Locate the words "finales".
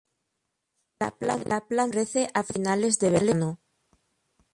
2.41-2.97